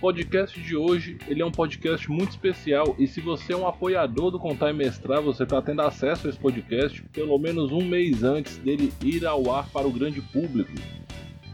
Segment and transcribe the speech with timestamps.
[0.00, 4.30] Podcast de hoje, ele é um podcast muito especial e se você é um apoiador
[4.30, 8.24] do Contar e Mestrar, você está tendo acesso a esse podcast pelo menos um mês
[8.24, 10.72] antes dele ir ao ar para o grande público.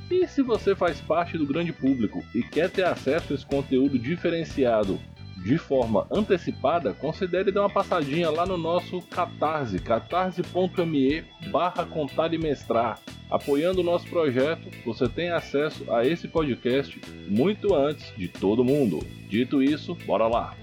[0.08, 3.98] E se você faz parte do grande público e quer ter acesso a esse conteúdo
[3.98, 5.00] diferenciado
[5.44, 12.38] de forma antecipada, considere dar uma passadinha lá no nosso Catarse, catarse.me barra contar e
[12.38, 13.00] mestrar.
[13.30, 19.00] Apoiando o nosso projeto, você tem acesso a esse podcast muito antes de todo mundo.
[19.28, 20.54] Dito isso, bora lá!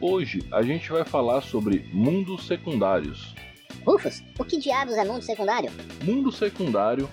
[0.00, 3.34] Hoje a gente vai falar sobre mundos secundários.
[3.84, 5.72] Rufus, o que diabos é mundo secundário?
[6.04, 7.08] Mundo secundário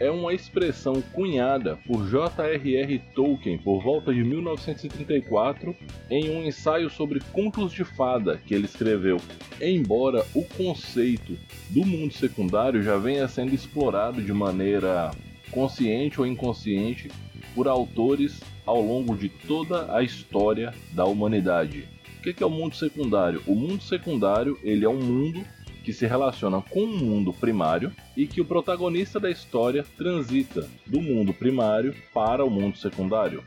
[0.00, 2.98] é uma expressão cunhada por J.R.R.
[3.14, 5.76] Tolkien por volta de 1934
[6.10, 9.18] em um ensaio sobre contos de fada que ele escreveu.
[9.60, 15.10] Embora o conceito do mundo secundário já venha sendo explorado de maneira
[15.50, 17.10] consciente ou inconsciente
[17.54, 21.86] por autores ao longo de toda a história da humanidade.
[22.18, 23.42] O que é o mundo secundário?
[23.46, 25.44] O mundo secundário ele é um mundo
[25.90, 31.00] que se relacionam com o mundo primário e que o protagonista da história transita do
[31.00, 33.42] mundo primário para o mundo secundário.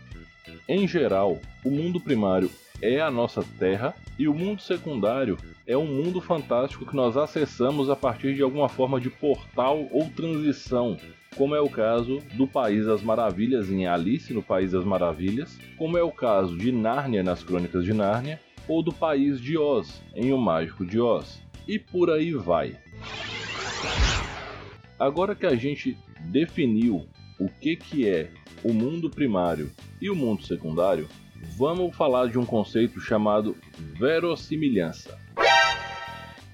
[0.68, 5.86] Em geral, o mundo primário é a nossa Terra e o mundo secundário é um
[5.86, 10.98] mundo fantástico que nós acessamos a partir de alguma forma de portal ou transição,
[11.38, 15.98] como é o caso do País das Maravilhas em Alice no País das Maravilhas, como
[15.98, 20.34] é o caso de Nárnia nas Crônicas de Nárnia, ou do País de Oz em
[20.34, 22.78] O Mágico de Oz e por aí vai.
[25.00, 25.98] Agora que a gente
[26.32, 27.08] definiu
[27.40, 28.32] o que, que é
[28.64, 31.08] o mundo primário e o mundo secundário,
[31.58, 33.56] vamos falar de um conceito chamado
[33.98, 35.18] verossimilhança.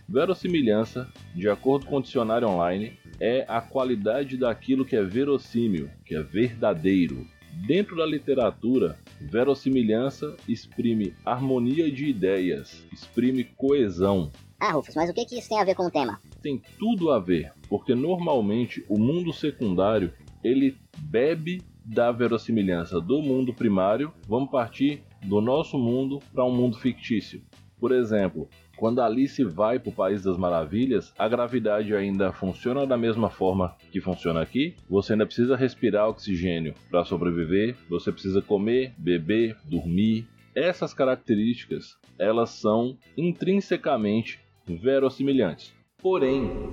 [0.07, 6.15] Verossimilhança, de acordo com o dicionário online, é a qualidade daquilo que é verossímil, que
[6.15, 7.27] é verdadeiro.
[7.67, 15.25] Dentro da literatura, verossimilhança exprime harmonia de ideias, exprime coesão, ah, Rufus, mas o que,
[15.25, 16.19] que isso tem a ver com o tema?
[16.41, 20.11] Tem tudo a ver, porque normalmente o mundo secundário
[20.43, 24.11] ele bebe da verossimilhança do mundo primário.
[24.27, 27.41] Vamos partir do nosso mundo para um mundo fictício.
[27.79, 32.97] Por exemplo, quando Alice vai para o País das Maravilhas, a gravidade ainda funciona da
[32.97, 34.75] mesma forma que funciona aqui.
[34.89, 37.77] Você ainda precisa respirar oxigênio para sobreviver.
[37.89, 40.27] Você precisa comer, beber, dormir.
[40.53, 44.39] Essas características, elas são intrinsecamente
[44.75, 45.73] verossimilhantes.
[46.01, 46.71] Porém,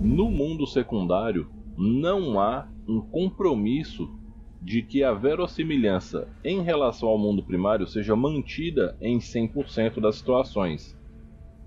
[0.00, 4.08] no mundo secundário não há um compromisso
[4.62, 10.98] de que a verossimilhança em relação ao mundo primário seja mantida em 100% das situações.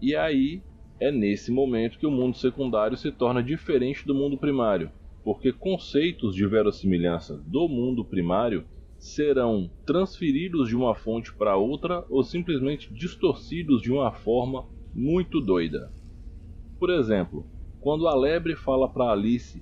[0.01, 0.63] E aí
[1.00, 4.91] é nesse momento que o mundo secundário se torna diferente do mundo primário,
[5.24, 8.66] porque conceitos de verossimilhança do mundo primário
[8.97, 15.91] serão transferidos de uma fonte para outra ou simplesmente distorcidos de uma forma muito doida.
[16.80, 17.46] Por exemplo,
[17.79, 19.62] quando a lebre fala para Alice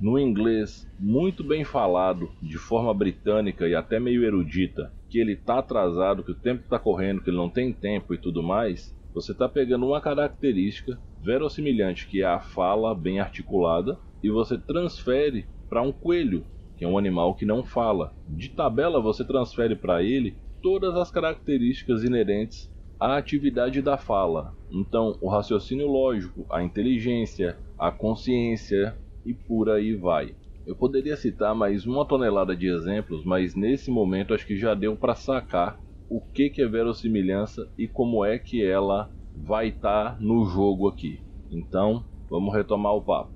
[0.00, 5.58] no inglês muito bem falado, de forma britânica e até meio erudita, que ele está
[5.58, 9.30] atrasado, que o tempo está correndo, que ele não tem tempo e tudo mais, você
[9.30, 15.80] está pegando uma característica verossimilhante, que é a fala bem articulada, e você transfere para
[15.80, 16.44] um coelho,
[16.76, 18.12] que é um animal que não fala.
[18.28, 24.52] De tabela, você transfere para ele todas as características inerentes à atividade da fala.
[24.70, 30.34] Então, o raciocínio lógico, a inteligência, a consciência e por aí vai.
[30.66, 34.96] Eu poderia citar mais uma tonelada de exemplos, mas nesse momento acho que já deu
[34.96, 35.78] para sacar
[36.08, 40.88] o que, que é verossimilhança e como é que ela vai estar tá no jogo
[40.88, 41.20] aqui.
[41.50, 43.30] Então, vamos retomar o papo.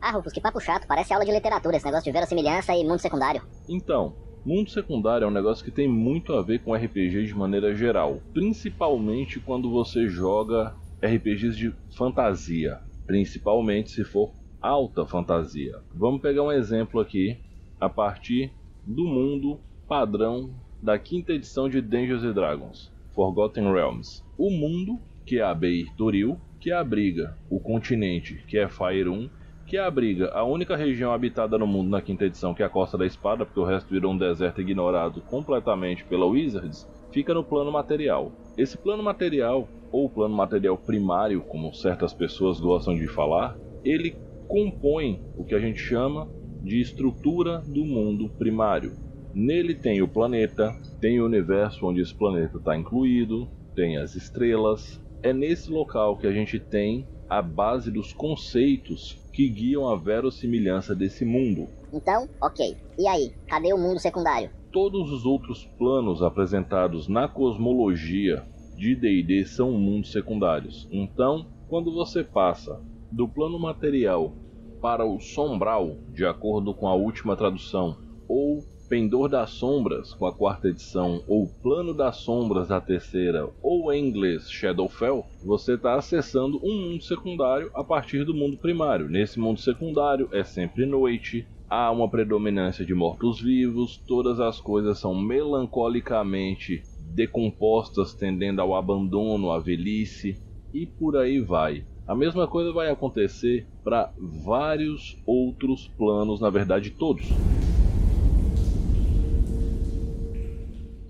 [0.00, 3.00] Ah, Rufus, que papo chato, parece aula de literatura esse negócio de verossimilhança e mundo
[3.00, 3.42] secundário.
[3.68, 4.14] Então,
[4.44, 8.20] mundo secundário é um negócio que tem muito a ver com RPG de maneira geral,
[8.32, 15.80] principalmente quando você joga RPGs de fantasia, principalmente se for alta fantasia.
[15.92, 17.38] Vamos pegar um exemplo aqui
[17.80, 18.52] a partir
[18.86, 20.50] do mundo padrão
[20.82, 24.24] da quinta edição de Dungeons Dragons, Forgotten Realms.
[24.36, 29.28] O mundo, que é a Beir Toril, que abriga o continente, que é Faerun,
[29.64, 32.98] que abriga a única região habitada no mundo na quinta edição, que é a Costa
[32.98, 37.70] da Espada, porque o resto virou um deserto ignorado completamente pela Wizards, fica no plano
[37.70, 38.32] material.
[38.58, 44.16] Esse plano material, ou plano material primário, como certas pessoas gostam de falar, ele
[44.48, 46.28] compõe o que a gente chama
[46.62, 49.05] de estrutura do mundo primário.
[49.38, 54.98] Nele tem o planeta, tem o universo onde esse planeta está incluído, tem as estrelas.
[55.22, 60.94] É nesse local que a gente tem a base dos conceitos que guiam a verossimilhança
[60.94, 61.68] desse mundo.
[61.92, 62.78] Então, ok.
[62.98, 64.50] E aí, cadê o mundo secundário?
[64.72, 68.42] Todos os outros planos apresentados na cosmologia
[68.74, 70.88] de D&D são mundos secundários.
[70.90, 72.80] Então, quando você passa
[73.12, 74.32] do plano material
[74.80, 80.32] para o sombral, de acordo com a última tradução, ou Pendor das Sombras, com a
[80.32, 86.60] quarta edição, ou Plano das Sombras, da terceira, ou em inglês Shadowfell, você está acessando
[86.62, 89.08] um mundo secundário a partir do mundo primário.
[89.08, 95.20] Nesse mundo secundário é sempre noite, há uma predominância de mortos-vivos, todas as coisas são
[95.20, 100.40] melancolicamente decompostas, tendendo ao abandono, à velhice,
[100.72, 101.84] e por aí vai.
[102.06, 104.12] A mesma coisa vai acontecer para
[104.44, 107.28] vários outros planos, na verdade todos.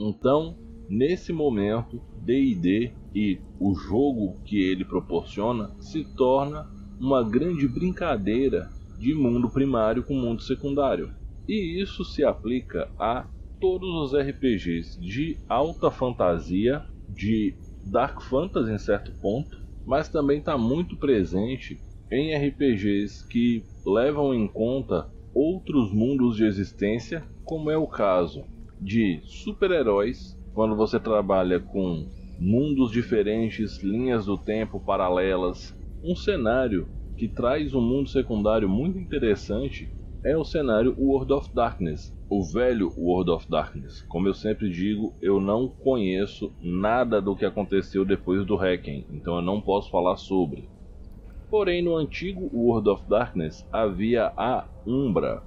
[0.08, 0.56] Então,
[0.88, 6.64] nesse momento, D&D e o jogo que ele proporciona se torna
[7.00, 11.10] uma grande brincadeira de mundo primário com mundo secundário.
[11.48, 13.26] E isso se aplica a
[13.60, 17.54] todos os RPGs de alta fantasia, de
[17.84, 21.80] dark fantasy em certo ponto, mas também está muito presente
[22.12, 28.44] em RPGs que levam em conta outros mundos de existência, como é o caso
[28.80, 32.06] de super-heróis, quando você trabalha com
[32.38, 39.88] mundos diferentes, linhas do tempo paralelas, um cenário que traz um mundo secundário muito interessante
[40.22, 44.02] é o cenário World of Darkness, o velho World of Darkness.
[44.08, 49.36] Como eu sempre digo, eu não conheço nada do que aconteceu depois do Hacking, então
[49.36, 50.68] eu não posso falar sobre.
[51.48, 55.42] Porém, no antigo World of Darkness havia a Umbra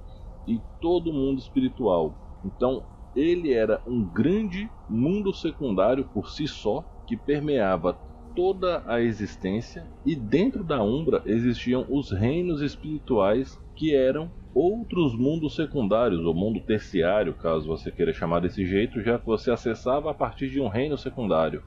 [0.46, 2.16] e todo mundo espiritual.
[2.42, 2.82] Então,
[3.14, 7.98] ele era um grande mundo secundário por si só que permeava
[8.34, 15.54] toda a existência e dentro da Umbra existiam os reinos espirituais que eram outros mundos
[15.54, 20.14] secundários ou mundo terciário, caso você queira chamar desse jeito, já que você acessava a
[20.14, 21.62] partir de um reino secundário,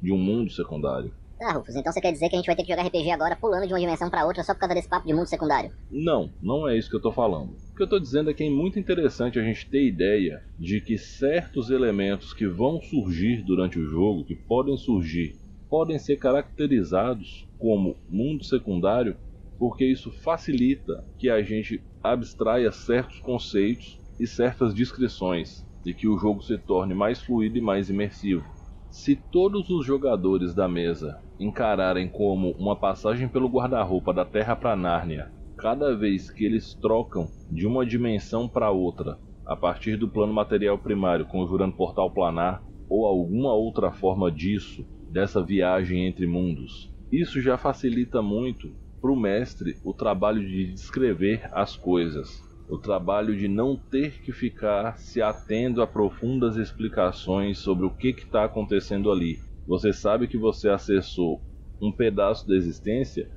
[0.00, 1.12] de um mundo secundário.
[1.44, 3.36] Tá, Rufus, então você quer dizer que a gente vai ter que jogar RPG agora
[3.36, 5.70] pulando de uma dimensão para outra só por causa desse papo de mundo secundário?
[5.90, 7.50] Não, não é isso que eu tô falando.
[7.50, 10.80] O que eu tô dizendo é que é muito interessante a gente ter ideia de
[10.80, 15.38] que certos elementos que vão surgir durante o jogo, que podem surgir,
[15.68, 19.14] podem ser caracterizados como mundo secundário,
[19.58, 26.16] porque isso facilita que a gente abstraia certos conceitos e certas descrições e que o
[26.16, 28.42] jogo se torne mais fluido e mais imersivo.
[28.90, 34.76] Se todos os jogadores da mesa encararem como uma passagem pelo guarda-roupa da Terra para
[34.76, 40.32] Nárnia, cada vez que eles trocam de uma dimensão para outra, a partir do plano
[40.32, 47.40] material primário, conjurando portal planar ou alguma outra forma disso, dessa viagem entre mundos, isso
[47.40, 48.68] já facilita muito
[49.00, 52.28] para o mestre o trabalho de descrever as coisas,
[52.68, 58.08] o trabalho de não ter que ficar se atendo a profundas explicações sobre o que
[58.08, 59.36] está acontecendo ali.
[59.66, 61.42] Você sabe que você acessou
[61.80, 63.28] um pedaço da existência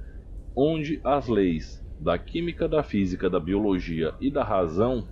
[0.55, 5.07] onde as leis da química, da física, da biologia e da razão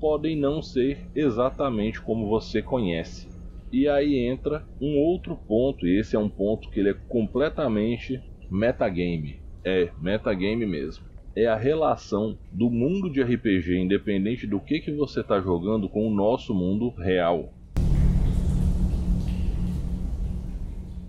[0.00, 3.28] podem não ser exatamente como você conhece.
[3.72, 8.22] E aí entra um outro ponto, e esse é um ponto que ele é completamente
[8.50, 9.40] metagame.
[9.64, 11.04] É metagame mesmo
[11.38, 16.08] é a relação do mundo de RPG, independente do que, que você está jogando, com
[16.08, 17.57] o nosso mundo real.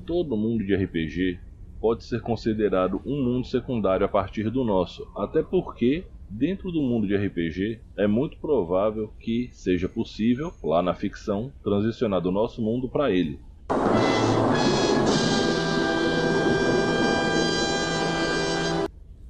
[0.10, 1.38] Todo mundo de RPG
[1.80, 7.06] pode ser considerado um mundo secundário a partir do nosso, até porque dentro do mundo
[7.06, 12.90] de RPG é muito provável que seja possível, lá na ficção, transicionar do nosso mundo
[12.90, 13.38] para ele.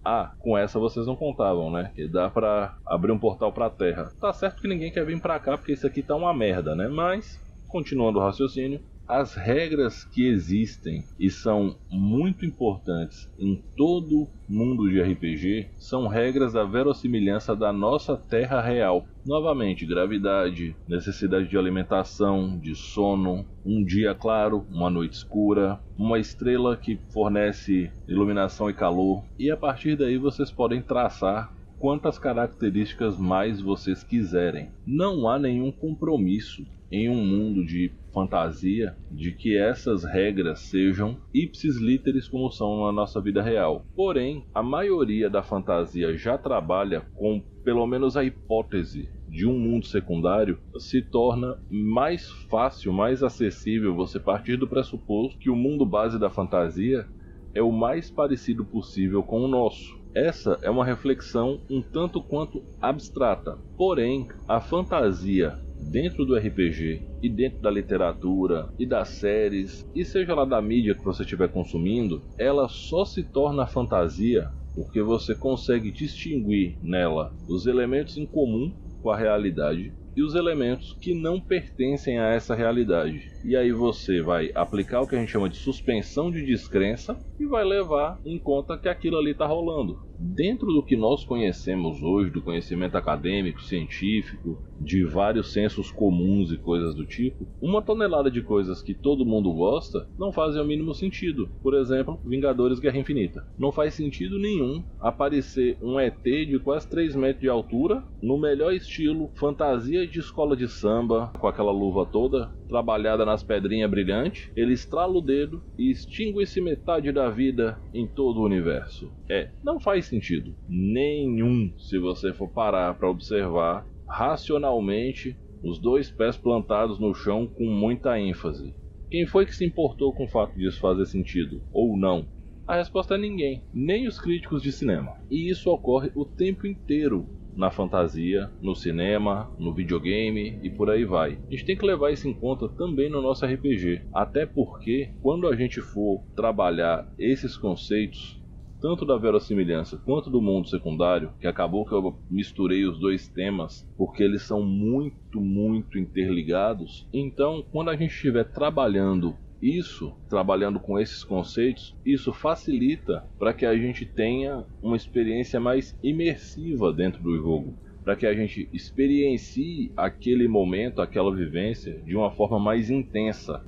[0.05, 1.91] Ah, com essa vocês não contavam, né?
[1.93, 4.13] Que dá pra abrir um portal pra Terra.
[4.17, 6.87] Tá certo que ninguém quer vir pra cá porque isso aqui tá uma merda, né?
[6.87, 14.87] Mas, continuando o raciocínio, as regras que existem e são muito importantes em todo mundo
[14.87, 19.07] de RPG são regras da verossimilhança da nossa Terra real.
[19.25, 26.77] Novamente, gravidade, necessidade de alimentação, de sono, um dia claro, uma noite escura, uma estrela
[26.77, 33.61] que fornece iluminação e calor, e a partir daí vocês podem traçar quantas características mais
[33.61, 34.69] vocês quiserem.
[34.85, 41.77] Não há nenhum compromisso em um mundo de fantasia de que essas regras sejam ipsis
[41.77, 43.85] literis como são na nossa vida real.
[43.95, 49.85] Porém, a maioria da fantasia já trabalha com pelo menos a hipótese de um mundo
[49.85, 56.17] secundário, se torna mais fácil, mais acessível você partir do pressuposto que o mundo base
[56.17, 57.07] da fantasia
[57.53, 59.98] é o mais parecido possível com o nosso.
[60.13, 67.29] Essa é uma reflexão um tanto quanto abstrata, porém, a fantasia dentro do RPG e
[67.29, 72.23] dentro da literatura e das séries e seja lá da mídia que você estiver consumindo,
[72.37, 79.09] ela só se torna fantasia porque você consegue distinguir nela os elementos em comum com
[79.09, 83.21] a realidade e os elementos que não pertencem a essa realidade.
[83.41, 87.45] E aí você vai aplicar o que a gente chama de suspensão de descrença e
[87.45, 89.97] vai levar em conta que aquilo ali está rolando.
[90.21, 96.57] Dentro do que nós conhecemos hoje, do conhecimento acadêmico, científico, de vários sensos comuns e
[96.57, 100.93] coisas do tipo, uma tonelada de coisas que todo mundo gosta não fazem o mínimo
[100.93, 101.49] sentido.
[101.63, 103.45] Por exemplo, Vingadores Guerra Infinita.
[103.57, 108.73] Não faz sentido nenhum aparecer um ET de quase 3 metros de altura, no melhor
[108.73, 114.73] estilo fantasia de escola de samba, com aquela luva toda trabalhada nas pedrinhas brilhantes, ele
[114.73, 119.09] estrala o dedo e extingue-se metade da vida em todo o universo.
[119.29, 126.35] É, não faz sentido nenhum se você for parar para observar racionalmente os dois pés
[126.35, 128.73] plantados no chão com muita ênfase.
[129.11, 132.27] Quem foi que se importou com o fato disso fazer sentido ou não?
[132.65, 135.13] A resposta é ninguém, nem os críticos de cinema.
[135.29, 141.03] E isso ocorre o tempo inteiro na fantasia, no cinema, no videogame e por aí
[141.03, 141.37] vai.
[141.47, 145.47] A gente tem que levar isso em conta também no nosso RPG, até porque quando
[145.47, 148.38] a gente for trabalhar esses conceitos,
[148.81, 153.87] tanto da verossimilhança quanto do mundo secundário, que acabou que eu misturei os dois temas,
[153.97, 157.07] porque eles são muito, muito interligados.
[157.13, 163.65] Então, quando a gente estiver trabalhando isso, trabalhando com esses conceitos, isso facilita para que
[163.65, 169.91] a gente tenha uma experiência mais imersiva dentro do jogo, para que a gente experiencie
[169.95, 173.61] aquele momento, aquela vivência de uma forma mais intensa.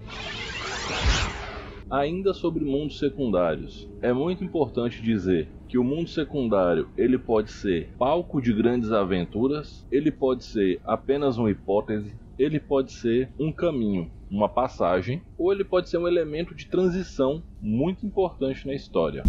[1.91, 7.89] Ainda sobre mundos secundários, é muito importante dizer que o mundo secundário ele pode ser
[7.99, 14.09] palco de grandes aventuras, ele pode ser apenas uma hipótese, ele pode ser um caminho
[14.31, 19.23] uma passagem, ou ele pode ser um elemento de transição muito importante na história.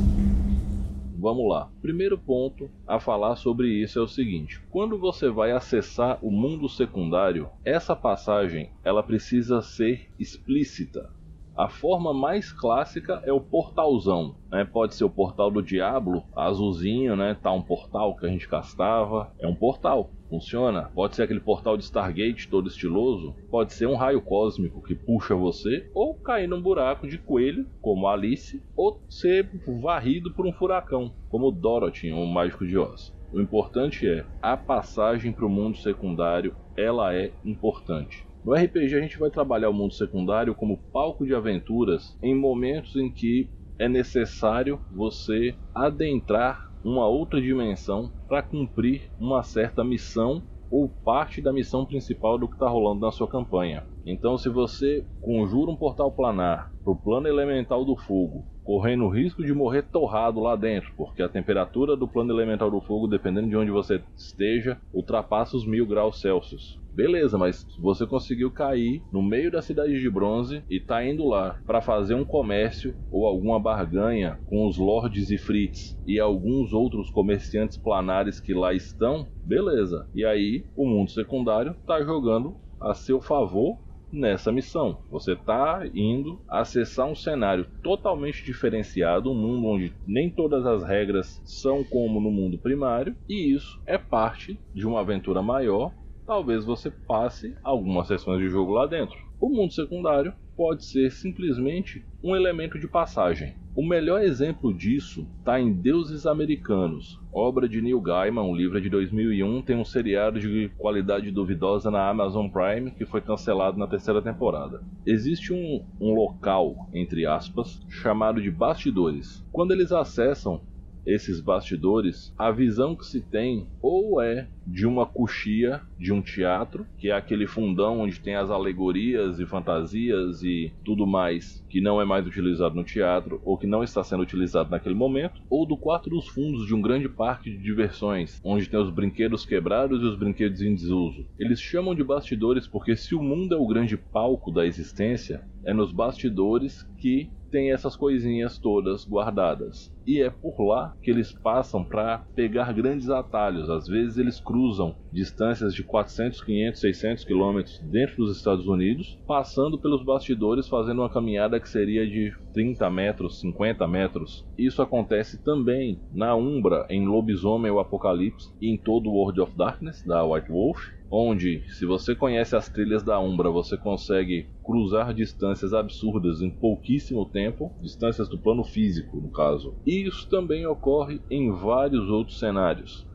[1.18, 1.68] Vamos lá.
[1.80, 6.68] Primeiro ponto a falar sobre isso é o seguinte: quando você vai acessar o mundo
[6.68, 11.10] secundário, essa passagem ela precisa ser explícita.
[11.54, 14.64] A forma mais clássica é o portalzão, né?
[14.64, 17.36] Pode ser o portal do Diablo, azulzinho, né?
[17.40, 20.10] Tá um portal que a gente castava, é um portal.
[20.30, 20.90] Funciona.
[20.94, 23.36] Pode ser aquele portal de Stargate todo estiloso.
[23.50, 25.90] Pode ser um raio cósmico que puxa você.
[25.94, 28.62] Ou cair num buraco de coelho, como Alice.
[28.74, 29.50] Ou ser
[29.82, 33.14] varrido por um furacão, como Dorothy, o Mágico de Oz.
[33.30, 36.56] O importante é a passagem para o mundo secundário.
[36.74, 38.26] Ela é importante.
[38.44, 42.96] No RPG a gente vai trabalhar o mundo secundário como palco de aventuras em momentos
[42.96, 50.88] em que é necessário você adentrar uma outra dimensão para cumprir uma certa missão ou
[50.88, 53.86] parte da missão principal do que está rolando na sua campanha.
[54.04, 59.08] Então, se você conjura um portal planar para o plano elemental do fogo, correndo o
[59.08, 63.48] risco de morrer torrado lá dentro, porque a temperatura do plano elemental do fogo, dependendo
[63.48, 66.80] de onde você esteja, ultrapassa os mil graus Celsius.
[66.92, 71.58] Beleza, mas você conseguiu cair no meio da cidade de bronze e tá indo lá
[71.66, 77.08] para fazer um comércio ou alguma barganha com os lords e frites e alguns outros
[77.08, 80.06] comerciantes planares que lá estão, beleza.
[80.14, 83.78] E aí o mundo secundário tá jogando a seu favor
[84.12, 84.98] nessa missão.
[85.10, 91.40] Você está indo acessar um cenário totalmente diferenciado, um mundo onde nem todas as regras
[91.44, 95.92] são como no mundo primário, e isso é parte de uma aventura maior
[96.26, 99.16] talvez você passe algumas sessões de jogo lá dentro.
[99.40, 103.54] O mundo secundário pode ser simplesmente um elemento de passagem.
[103.74, 108.90] O melhor exemplo disso está em Deuses Americanos, obra de Neil Gaiman, um livro de
[108.90, 114.20] 2001, tem um seriado de qualidade duvidosa na Amazon Prime que foi cancelado na terceira
[114.20, 114.82] temporada.
[115.06, 119.42] Existe um, um local, entre aspas, chamado de bastidores.
[119.50, 120.60] Quando eles acessam
[121.06, 126.86] esses bastidores, a visão que se tem ou é de uma coxia de um teatro,
[126.98, 132.00] que é aquele fundão onde tem as alegorias e fantasias e tudo mais que não
[132.00, 135.76] é mais utilizado no teatro ou que não está sendo utilizado naquele momento, ou do
[135.76, 140.04] quarto dos fundos de um grande parque de diversões, onde tem os brinquedos quebrados e
[140.04, 141.26] os brinquedos em desuso.
[141.38, 145.72] Eles chamam de bastidores porque se o mundo é o grande palco da existência, é
[145.72, 149.92] nos bastidores que tem essas coisinhas todas guardadas.
[150.06, 153.68] E é por lá que eles passam para pegar grandes atalhos.
[153.68, 159.78] Às vezes eles cruzam distâncias de 400, 500, 600 quilômetros dentro dos Estados Unidos, passando
[159.78, 164.44] pelos bastidores, fazendo uma caminhada que seria de 30 metros, 50 metros.
[164.58, 169.56] Isso acontece também na Umbra, em Lobisomem o Apocalipse e em todo o World of
[169.56, 170.78] Darkness da White Wolf
[171.14, 177.26] onde, se você conhece as trilhas da Umbra, você consegue cruzar distâncias absurdas em pouquíssimo
[177.26, 179.76] tempo, distâncias do plano físico, no caso.
[179.84, 183.06] E isso também ocorre em vários outros cenários.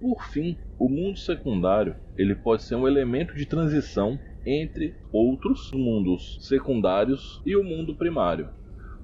[0.00, 6.38] Por fim, o mundo secundário ele pode ser um elemento de transição entre outros mundos
[6.40, 8.48] secundários e o mundo primário.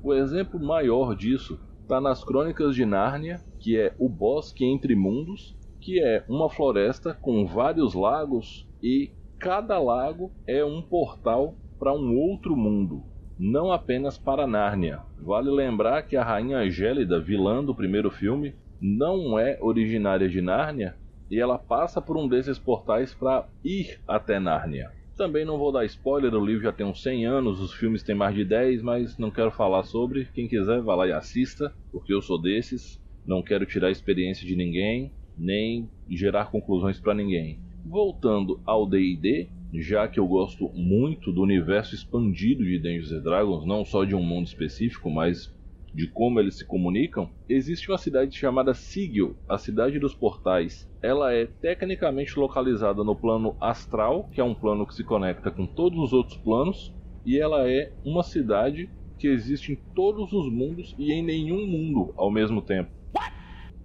[0.03, 5.57] O exemplo maior disso está nas Crônicas de Nárnia, que é o bosque entre mundos,
[5.81, 12.17] que é uma floresta com vários lagos e cada lago é um portal para um
[12.17, 13.03] outro mundo,
[13.39, 15.01] não apenas para Nárnia.
[15.19, 18.55] Vale lembrar que a rainha Gélida, vilã do primeiro filme,
[18.87, 20.95] não é originária de Nárnia
[21.31, 24.93] e ela passa por um desses portais para ir até Nárnia.
[25.17, 28.15] Também não vou dar spoiler, o livro já tem uns 100 anos, os filmes têm
[28.15, 30.27] mais de 10, mas não quero falar sobre.
[30.35, 33.01] Quem quiser, vá lá e assista, porque eu sou desses.
[33.25, 37.59] Não quero tirar experiência de ninguém nem gerar conclusões para ninguém.
[37.87, 43.83] Voltando ao D&D, já que eu gosto muito do universo expandido de Dungeons Dragons, não
[43.83, 45.51] só de um mundo específico, mas
[45.95, 50.91] de como eles se comunicam, existe uma cidade chamada Sigil, a cidade dos portais.
[51.01, 55.67] Ela é tecnicamente localizada no plano astral, que é um plano que se conecta com
[55.67, 56.93] todos os outros planos,
[57.25, 62.13] e ela é uma cidade que existe em todos os mundos e em nenhum mundo
[62.17, 62.91] ao mesmo tempo.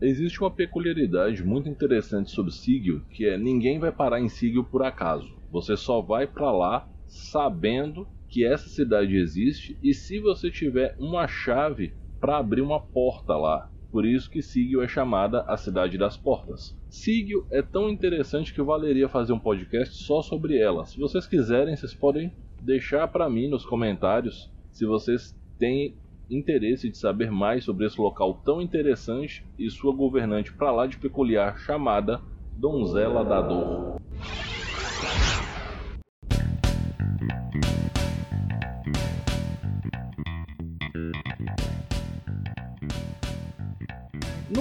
[0.01, 4.81] Existe uma peculiaridade muito interessante sobre Sigil, que é ninguém vai parar em Sigil por
[4.81, 5.29] acaso.
[5.51, 11.27] Você só vai para lá sabendo que essa cidade existe e se você tiver uma
[11.27, 13.69] chave para abrir uma porta lá.
[13.91, 16.77] Por isso que Sigil é chamada a cidade das portas.
[16.89, 20.85] Sigil é tão interessante que valeria fazer um podcast só sobre ela.
[20.85, 25.95] Se vocês quiserem, vocês podem deixar para mim nos comentários se vocês têm
[26.29, 30.97] interesse de saber mais sobre esse local tão interessante e sua governante para lá de
[30.97, 32.21] peculiar chamada
[32.55, 33.99] Donzela da Dor.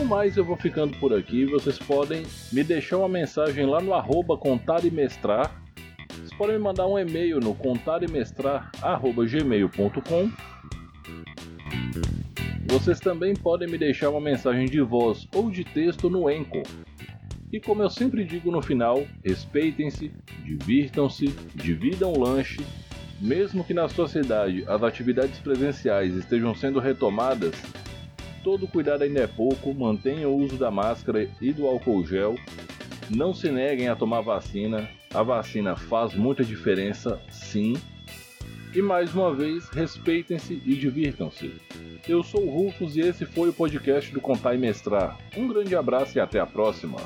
[0.09, 1.45] Mais, eu vou ficando por aqui.
[1.45, 5.63] Vocês podem me deixar uma mensagem lá no arroba contar e mestrar.
[6.11, 10.31] Vocês podem me mandar um e-mail no contarimestrar.gmail.com
[12.71, 16.63] vocês também podem me deixar uma mensagem de voz ou de texto no Enco.
[17.51, 20.13] E como eu sempre digo no final, respeitem-se,
[20.45, 22.61] divirtam-se, dividam o lanche.
[23.21, 27.55] Mesmo que na sua cidade as atividades presenciais estejam sendo retomadas,
[28.43, 32.37] todo cuidado ainda é pouco, mantenham o uso da máscara e do álcool gel.
[33.11, 37.75] Não se neguem a tomar vacina, a vacina faz muita diferença, sim.
[38.75, 41.53] E mais uma vez, respeitem-se e divirtam-se.
[42.07, 45.19] Eu sou o Rufus e esse foi o podcast do Contar e Mestrar.
[45.37, 46.99] Um grande abraço e até a próxima.